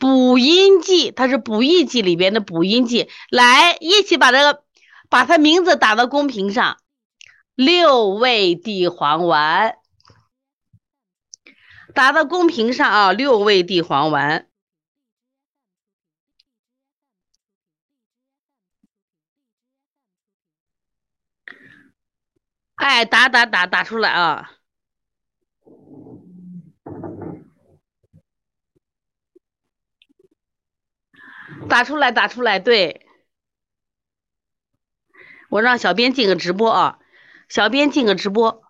[0.00, 3.08] 补阴剂，它是补益剂里边的补阴剂。
[3.30, 4.64] 来，一起把这个，
[5.10, 6.78] 把它名字打到公屏上。
[7.54, 9.76] 六味地黄丸，
[11.94, 13.12] 打到公屏上啊！
[13.12, 14.48] 六味地黄丸，
[22.76, 24.59] 哎，打打打打出来啊！
[31.68, 33.06] 打出来，打出来，对，
[35.48, 36.98] 我让小编进个直播啊。
[37.48, 38.62] 小编进个直播，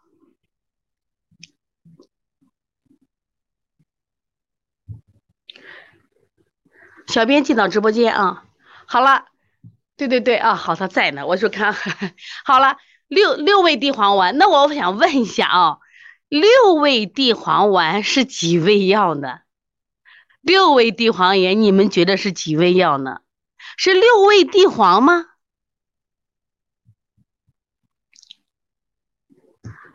[7.06, 8.45] 小编进到直播间啊。
[8.86, 9.26] 好了，
[9.96, 11.26] 对对对啊，好，他在呢。
[11.26, 11.74] 我就看
[12.45, 12.78] 好了，
[13.09, 14.38] 六六味地黄丸。
[14.38, 15.78] 那我想问一下啊，
[16.28, 19.40] 六味地黄丸是几味药呢？
[20.40, 23.20] 六味地黄丸，你们觉得是几味药呢？
[23.76, 25.26] 是六味地黄吗？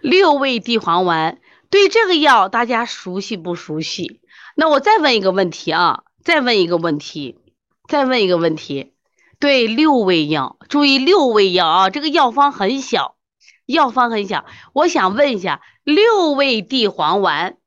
[0.02, 1.40] 六味地黄丸，
[1.72, 4.22] 对这个药大家熟悉不熟悉？
[4.56, 7.40] 那我再问一个问题啊，再问一个问题，
[7.88, 8.94] 再问一个问题。
[9.40, 13.18] 对，六味药，注意六味药啊，这个药方很小，
[13.66, 14.46] 药方很小。
[14.74, 17.58] 我想问一下，六味地黄丸，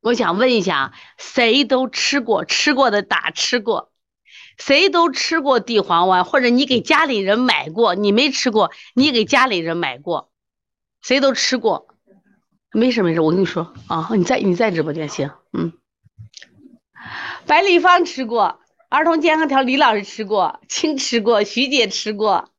[0.00, 2.44] 我想问一下，谁都吃过？
[2.44, 3.92] 吃过的打吃过，
[4.56, 10.30] 谁都吃过地黄丸，或者你给家里人买过，你没吃过，你给家里人买过。
[11.02, 11.88] 谁都吃过，
[12.72, 15.72] 没事没事，我跟你说啊，你在你在直播间行，嗯，
[17.46, 22.50] 白丽芳吃过，儿童健康条李老师吃过，亲吃过，徐姐吃过，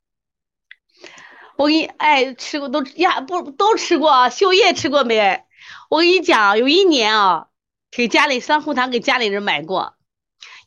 [1.56, 5.44] 我给你哎吃过都呀不都吃过啊，秀叶吃过没？
[5.92, 7.48] 我跟你讲，有一年啊，
[7.92, 9.96] 给家里三胡堂给家里人买过，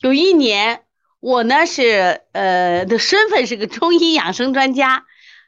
[0.03, 0.83] 有一年
[1.19, 5.07] 我呢是呃的身份是个中医养生专家。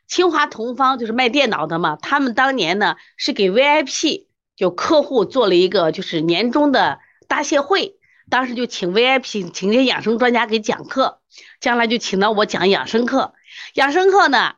[0.09, 6.99] 清华同方就是卖电脑的嘛，他们当年呢是给 VIP 就客户做了一个就是年终的
[7.29, 7.97] 答谢会，
[8.31, 11.21] 当时就请 VIP 请些养生专家给讲课，
[11.61, 13.34] 将来就请到我讲养生课。
[13.75, 14.55] 养生课呢，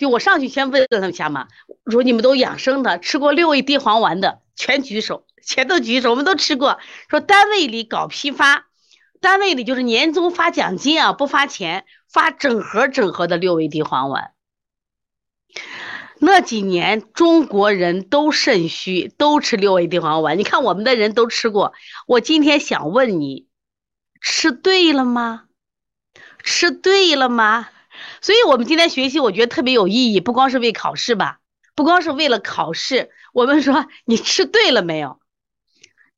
[0.00, 1.46] 就我上去先问了他们一下嘛，
[1.88, 6.80] 说你们都养生的，吃过六味地黄丸的全举手，全都举手，我们都吃过。
[7.08, 8.66] 说单位里搞批发，
[9.20, 14.32] 单位里就是年终发奖金啊，不发钱，发整盒整盒的六味地黄丸。
[16.18, 20.36] 那几年中国人都肾虚，都吃六味地黄丸。
[20.36, 21.72] 你看我们的人都吃过。
[22.08, 23.46] 我今天想问你，
[24.20, 25.44] 吃对了吗？
[26.42, 27.68] 吃对了吗？
[28.20, 30.18] 所以，我们今天学习，我觉得特别有意义。
[30.20, 31.38] 不光是为考试吧，
[31.76, 33.10] 不光是为了考试。
[33.32, 35.20] 我们说，你吃对了没有？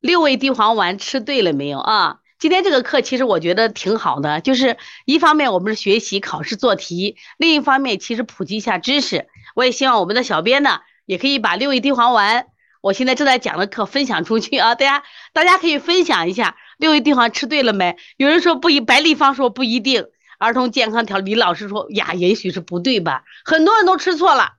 [0.01, 2.19] 六味地黄丸吃对了没有啊？
[2.39, 9.27] 今天这个课其实我觉得挺好的，就是一方面我们是学习考试做题，另一方面其实普及一下知识。
[9.55, 12.47] 我也希望我们的小编呢，也可以把六味地黄丸，
[12.81, 14.75] 我现在正在讲的课分享出去啊！
[14.75, 15.03] 大家
[15.35, 17.99] 大家可以分享一下六味地黄吃对了没？
[18.17, 20.07] 有人说不一，白立方说不一定，
[20.39, 23.25] 儿童健康条李老师说呀，也许是不对吧？
[23.45, 24.53] 很多人都吃错了，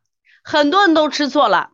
[0.44, 1.70] 很多人都吃错了。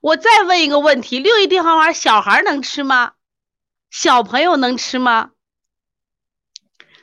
[0.00, 3.12] 我再问一个问题：六味地黄丸小孩能吃吗？
[3.90, 5.30] 小朋友能吃吗？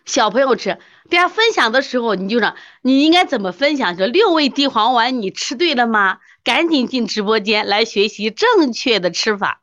[0.05, 3.95] 小朋友吃，大家分享的时候，你就说你应该怎么分享？
[3.97, 6.19] 说六味地黄丸你吃对了吗？
[6.43, 9.61] 赶紧进直播间来学习正确的吃法。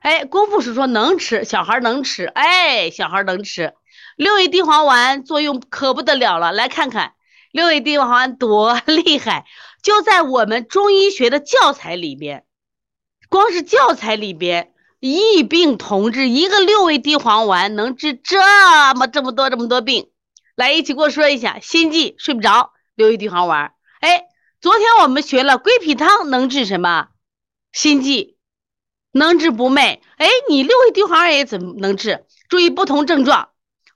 [0.00, 3.74] 哎，功夫是说能吃，小孩能吃，哎，小孩能吃。
[4.16, 7.14] 六味地黄丸作用可不得了了，来看看
[7.50, 9.44] 六味地黄丸多 厉害，
[9.82, 12.44] 就在我们中医学的教材里边，
[13.28, 14.68] 光是教材里边。
[15.04, 18.38] 异病同治，一个六味地黄丸能治这
[18.94, 20.12] 么这么多这么多病，
[20.54, 21.58] 来一起给我说一下。
[21.58, 23.74] 心悸睡不着，六味地黄丸。
[23.98, 24.26] 哎，
[24.60, 27.08] 昨天我们学了归脾汤能治什么？
[27.72, 28.36] 心悸，
[29.10, 29.98] 能治不寐。
[30.18, 32.24] 哎，你六味地黄丸也怎么能治？
[32.48, 33.48] 注意不同症状，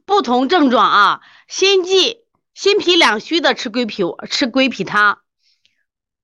[0.06, 1.20] 不同症状啊。
[1.46, 5.20] 心悸、心脾两虚的吃归脾，吃归脾汤。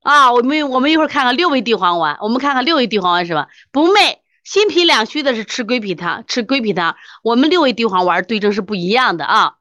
[0.03, 3.49] 啊，我们我们一会儿看看六味地黄丸，我们看看六味地黄丸是吧？
[3.71, 4.19] 不寐。
[4.45, 6.97] 心脾两虚的是吃归脾汤，吃归脾汤。
[7.23, 9.55] 我们六味地黄丸对症是不一样的啊。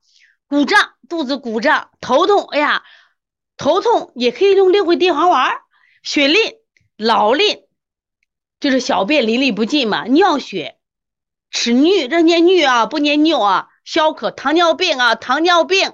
[0.47, 2.81] 鼓胀，肚子鼓胀，头痛，哎呀，
[3.57, 5.51] 头痛也可以用六味地黄丸。
[6.01, 6.41] 血淋、
[6.97, 7.59] 老淋，
[8.59, 10.05] 就是小便淋漓不尽嘛。
[10.05, 10.77] 尿血、
[11.51, 13.67] 齿衄，这念衄啊，不念尿啊。
[13.85, 15.93] 消渴、糖尿病啊，糖尿病、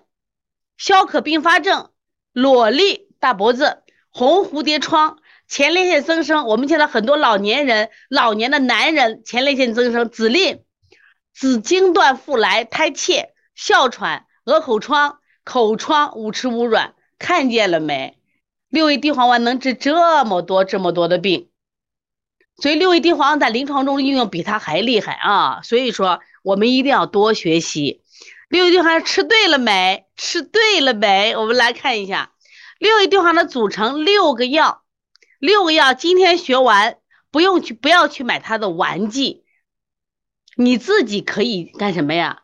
[0.78, 1.90] 消渴并发症、
[2.32, 3.84] 裸痢、大脖子、
[4.18, 5.20] 红蝴蝶疮。
[5.48, 10.62] 前列腺增生，我们现在很多老年人、老年的男人前列腺增生，紫癜、
[11.36, 18.18] 子经断复来，胎怯、哮喘、鹅口疮、口疮、五吃五软，看见了没？
[18.70, 21.50] 六味地黄丸能治这么多这么多的病，
[22.58, 25.62] 所以六味地黄在临床中应用比它还厉害啊！
[25.64, 28.02] 所以说我们一定要多学习。
[28.50, 30.08] 六味地黄吃对了没？
[30.18, 31.38] 吃对了没？
[31.38, 32.32] 我们来看一下
[32.80, 34.84] 六味地黄的组成，六个药，
[35.40, 35.94] 六个药。
[35.94, 36.98] 今天学完，
[37.32, 39.46] 不用去，不要去买它的丸剂，
[40.56, 42.44] 你自己可以干什么呀？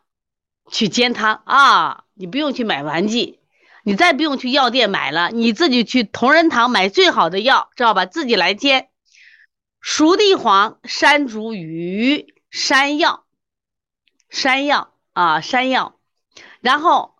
[0.70, 2.04] 去煎汤啊！
[2.14, 3.40] 你不用去买丸剂。
[3.86, 8.06] 你再不用去药店买了，你自己去同仁堂买最好的药，知道吧？
[8.06, 8.88] 自己来煎。
[9.82, 13.26] 熟地黄、山竹鱼、山药、
[14.30, 16.00] 山药啊，山药。
[16.62, 17.16] 然后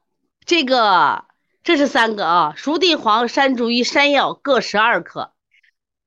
[0.47, 1.27] 这个
[1.65, 5.33] 这是三个啊，熟地黄、山茱萸、山药各十二克。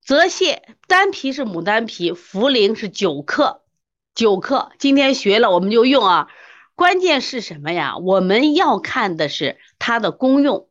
[0.06, 3.64] 泽泻丹皮是牡丹皮，茯苓是九克，
[4.14, 4.72] 九克。
[4.78, 6.28] 今天学了我们就用啊。
[6.76, 7.98] 关键是什么呀？
[7.98, 10.70] 我们要看的是它的功用。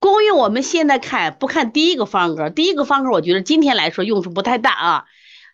[0.00, 2.50] 功用我们现在看不看第一个方格？
[2.50, 5.04] 第一个方格我觉得今天来说用处不太大啊。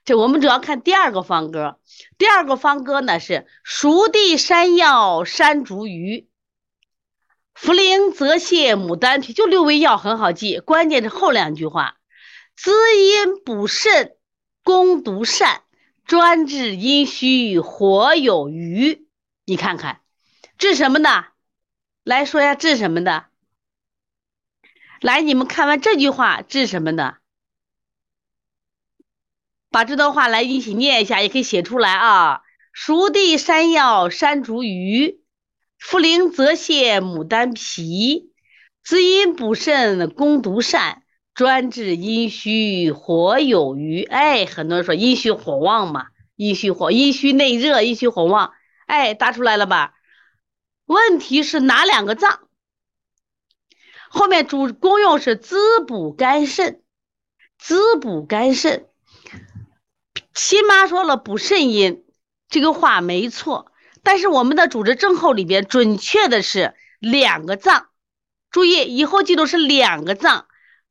[0.07, 1.79] 这我们主要看第二个方格。
[2.17, 6.25] 第二个方格呢是熟地山药、山茱萸、
[7.55, 10.59] 茯苓、泽泻、牡丹皮，就六味药很好记。
[10.59, 11.97] 关键是后两句话：
[12.57, 14.17] 滋阴补肾，
[14.63, 15.63] 攻毒善，
[16.05, 19.07] 专治阴虚，火有余。
[19.45, 20.01] 你看看，
[20.59, 21.27] 治什么的？
[22.03, 23.27] 来说一下治什么的？
[25.01, 27.19] 来，你们看完这句话治什么的？
[29.71, 32.43] 把这段话来一起念一下，也可以写出来啊。
[32.73, 35.24] 熟地山药、山竹鱼，
[35.87, 38.33] 茯苓、泽泻、牡丹皮，
[38.83, 41.03] 滋阴补肾，攻毒善，
[41.35, 44.03] 专治阴虚，火有余。
[44.03, 48.55] 哎，很多人说阴虚火旺嘛，阴虚火，阴虚内热，阴虚火旺。
[48.87, 49.93] 哎，答出来了吧？
[50.87, 52.49] 问题是哪两个脏？
[54.09, 56.83] 后面主功用是滋补肝肾，
[57.59, 58.87] 滋补肝肾。
[60.33, 62.05] 亲妈说了补肾阴，
[62.49, 63.71] 这个话没错。
[64.05, 67.89] 但是我们的主治症候里边准确的是两个脏，
[68.53, 70.47] 注意以后记住是两个脏：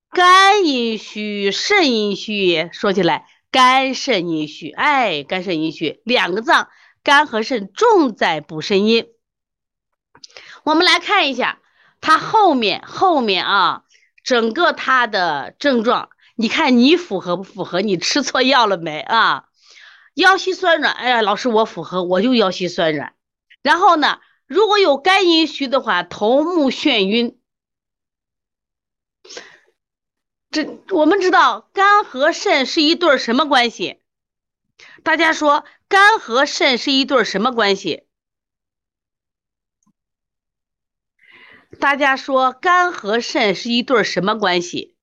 [0.09, 2.69] 肝阴虚，肾阴虚。
[2.73, 6.67] 说起来，肝肾阴虚，哎，肝肾阴虚两个脏。
[7.03, 9.07] 肝和肾重在补肾阴，
[10.63, 11.59] 我们来看一下
[11.99, 13.83] 它后面后面啊，
[14.23, 17.81] 整个它的症状，你看你符合不符合？
[17.81, 19.49] 你吃错药了没啊？
[20.13, 23.15] 腰膝酸软，哎呀，老师我符合，我就腰膝酸软。
[23.61, 27.39] 然后呢，如果有肝阴虚的话，头目眩晕。
[30.51, 34.01] 这我们知道肝和肾是一对什么关系？
[35.03, 35.65] 大家说。
[35.89, 38.07] 肝和肾是一对什么关系？
[41.79, 44.95] 大家说肝和肾是一对什么关系？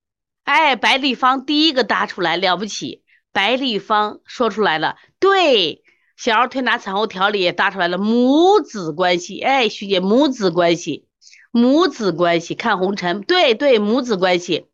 [0.42, 5.82] 哎，白立方第一个答出来了不起，白立方说出来了，对，
[6.16, 9.40] 小儿推拿产后调理也答出来了，母子关系。
[9.40, 11.06] 哎，徐姐，母子关系，
[11.50, 14.68] 母子关系，看红尘，对对，母子关系。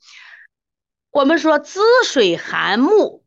[1.10, 3.24] 我们说滋水涵木。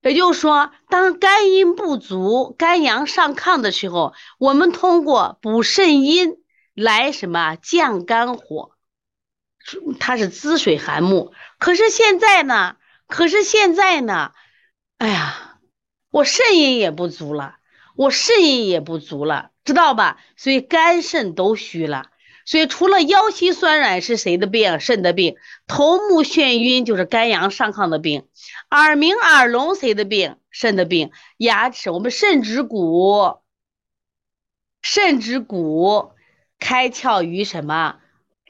[0.00, 6.36] 也就是说，当肝阴不足、肝阳上亢的时候，我们通过补肾阴
[6.72, 8.70] 来什么降肝火，
[10.00, 11.34] 它是滋水涵木。
[11.58, 12.76] 可是现在呢？
[13.06, 14.32] 可是现在呢？
[14.98, 15.58] 哎呀，
[16.10, 17.56] 我肾阴也不足了，
[17.96, 20.20] 我肾阴也不足了，知道吧？
[20.36, 22.10] 所以肝肾都虚了。
[22.44, 24.80] 所以，除了腰膝酸软是谁的病？
[24.80, 25.36] 肾的病。
[25.66, 28.26] 头目眩晕就是肝阳上亢的病。
[28.70, 30.36] 耳鸣耳聋谁的病？
[30.50, 31.12] 肾的病。
[31.36, 33.40] 牙齿，我们肾指骨，
[34.80, 36.12] 肾指骨
[36.58, 38.00] 开窍于什么？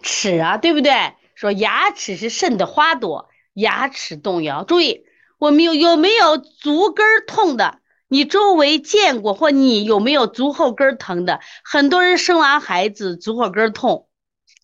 [0.00, 1.14] 齿啊，对不对？
[1.34, 4.62] 说牙齿是肾的花朵，牙齿动摇。
[4.62, 5.04] 注意，
[5.38, 7.78] 我们有有没有足跟痛的？
[8.08, 11.40] 你周围见过或你有没有足后跟疼的？
[11.62, 14.08] 很多人生完孩子足后跟痛，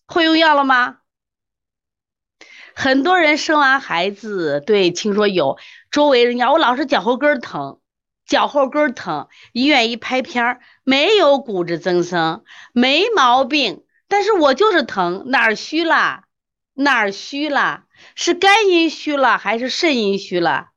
[0.05, 0.97] 会用药了吗？
[2.75, 5.57] 很多人生完孩子，对，听说有
[5.91, 7.79] 周围人家，我老是脚后跟疼，
[8.25, 16.24] 脚后跟疼，医院一拍片儿，没有骨质增生，没毛病，但是我就是疼，哪儿虚了？
[16.75, 17.85] 哪儿虚了？
[18.13, 20.67] 是肝阴虚了还是肾阴虚了？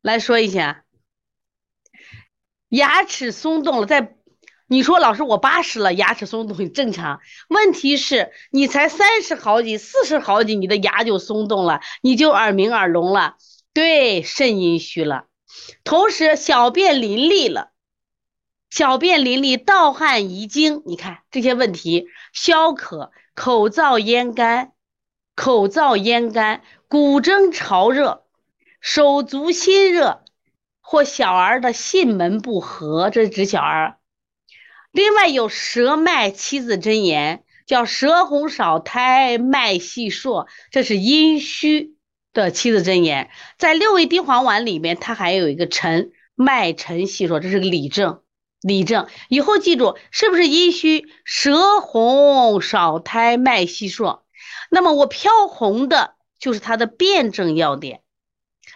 [0.00, 0.84] 来说一下。
[2.68, 4.16] 牙齿松动了，在
[4.66, 7.20] 你说老师我八十了，牙齿松动很正常。
[7.48, 13.36] 问题是你才三十好几、四十好几，你的牙就松动了，你就耳鸣耳聋了，
[13.74, 15.26] 对，肾阴虚了。
[15.84, 17.72] 同时小便淋漓了，
[18.70, 24.72] 小便淋漓、盗汗遗精，你看这些问题，消渴、口燥咽干、
[25.34, 28.24] 口燥咽干、骨蒸潮热、
[28.80, 30.22] 手足心热，
[30.80, 33.96] 或小儿的囟门不和，这是指小儿。
[34.90, 41.96] 另外有舌脉七字真言，叫舌红少苔、脉细数，这是阴虚
[42.34, 43.30] 的七字真言。
[43.56, 48.20] 在六味地黄丸里面，它还有一个沉脉沉细数，这是个里症。
[48.60, 51.08] 理症以后记住，是不是阴虚？
[51.24, 54.20] 舌红少苔脉细数，
[54.70, 58.02] 那么我飘红的就是它的辩证要点，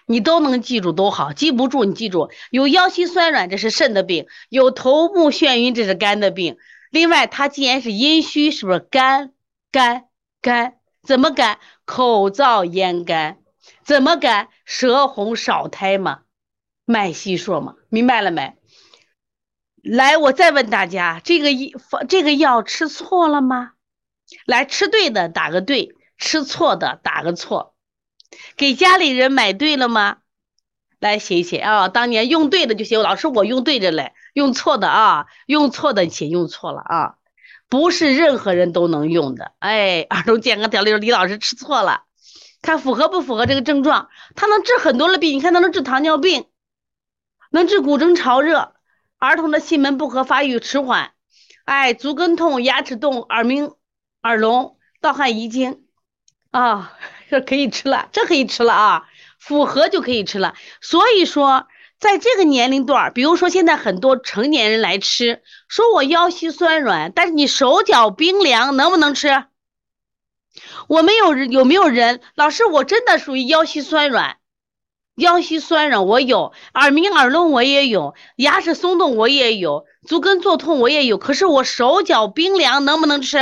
[0.06, 6.56] 你都能记住都好，记不住你记住，有腰膝酸软这是肾的病，有头目眩晕这是肝的病。
[6.90, 9.33] 另外，它既然是阴虚，是不是肝？
[9.73, 10.04] 肝
[10.40, 11.59] 肝怎么肝？
[11.85, 13.38] 口燥咽干，
[13.85, 14.49] 怎么干？
[14.64, 16.21] 舌红少苔嘛，
[16.85, 18.54] 脉细数嘛，明白了没？
[19.83, 21.78] 来，我再问大家，这个药
[22.09, 23.73] 这个药吃错了吗？
[24.47, 27.75] 来，吃对的打个对，吃错的打个错。
[28.56, 30.18] 给家里人买对了吗？
[30.99, 32.97] 来写一写啊，当年用对的就写。
[32.99, 37.14] 老师，我用对着嘞，用错的啊，用错的写用错了啊，
[37.68, 39.52] 不是任何人都能用的。
[39.59, 42.04] 哎，儿童健康调理说李老师吃错了，
[42.62, 44.09] 看符合不符合这个症状？
[44.35, 46.47] 它能治很多的病，你看它能治糖尿病，
[47.50, 48.73] 能治骨蒸潮热。
[49.18, 51.12] 儿童的囟门不和、发育迟缓，
[51.64, 53.73] 哎，足跟痛、牙齿动、耳鸣、
[54.26, 55.85] 耳聋、盗汗遗精，
[56.50, 56.92] 啊，
[57.30, 59.04] 这可以吃了，这可以吃了啊，
[59.38, 60.54] 符合就可以吃了。
[60.80, 61.68] 所以说，
[62.00, 69.45] 在这个年龄段比如说现在很多成年人来吃，说我腰膝酸软，但是你手脚冰凉，能不能吃？
[70.88, 72.21] 我们有人有没有人？
[72.35, 74.38] 老师，我真的属于腰膝酸软。
[75.14, 81.16] 腰膝酸软我有，耳鸣耳聋我也有，牙齿松动我也有，足跟作痛我也有。
[81.16, 83.38] 可是我手脚冰凉，能不能吃？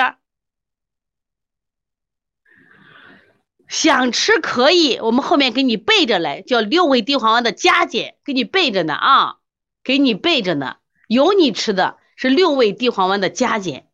[3.69, 9.37] 想吃可以，我们后面给你备着来，叫六味地黄丸的加减，给你备着呢啊，
[9.83, 10.77] 给你备着呢。
[11.09, 13.89] 有你吃的是六味地黄丸的加减，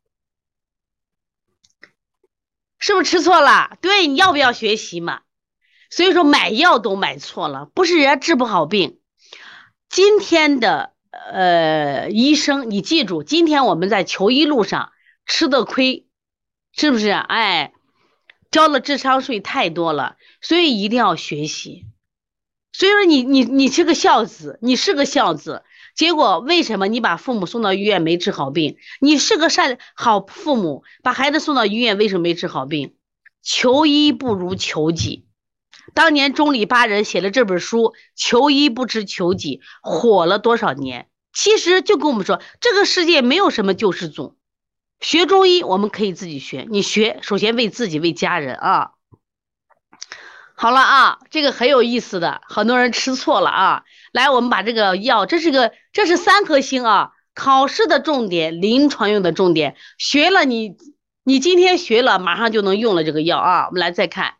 [2.78, 3.76] 是不是吃错了？
[3.80, 5.20] 对，你要不要学习嘛？
[5.90, 9.00] 所以说买药都买错了，不是人家治不好病。
[9.88, 10.92] 今天的
[11.32, 14.92] 呃医生，你记住，今天我们在求医路上
[15.26, 16.06] 吃的亏，
[16.72, 17.10] 是不是？
[17.10, 17.72] 哎，
[18.50, 21.86] 交了智商税太多了，所以一定要学习。
[22.72, 25.64] 所以说你你你是个孝子，你是个孝子，
[25.96, 28.76] 结果为什么你把父母送到医院没治好病？
[29.00, 32.94] 你是个善好父母，把孩子送到医院为什么没治好病？
[33.42, 35.26] 求医不如求己。
[35.94, 37.78] 当年中里八人写了这本书
[38.14, 41.08] 《求医不知求己》，火了多少年？
[41.32, 44.36] 其实就跟我们说，这个世界没有什么救世主。
[45.00, 48.90] 学中医我们可以自己学，你学首先为自己、为家人啊。
[50.54, 53.84] 好了啊，这个很有意思的，很多人吃错了啊。
[54.12, 59.74] 来，我们把这个药，这是个，这是三颗星啊，考试的重点，临床用的重点。
[59.96, 60.76] 学了你，
[61.24, 63.68] 你今天学了，马上就能用了这个药啊。
[63.68, 64.34] 我们来再看。